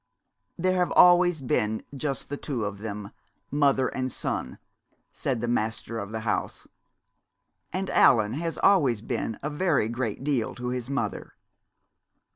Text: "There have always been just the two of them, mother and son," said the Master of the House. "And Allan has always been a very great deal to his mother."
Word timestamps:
"There 0.57 0.77
have 0.77 0.89
always 0.93 1.41
been 1.41 1.83
just 1.93 2.29
the 2.29 2.35
two 2.35 2.65
of 2.65 2.79
them, 2.79 3.11
mother 3.51 3.87
and 3.87 4.11
son," 4.11 4.57
said 5.11 5.41
the 5.41 5.47
Master 5.47 5.99
of 5.99 6.11
the 6.11 6.21
House. 6.21 6.65
"And 7.71 7.87
Allan 7.91 8.33
has 8.33 8.57
always 8.63 9.01
been 9.01 9.37
a 9.43 9.49
very 9.51 9.87
great 9.87 10.23
deal 10.23 10.55
to 10.55 10.69
his 10.69 10.89
mother." 10.89 11.35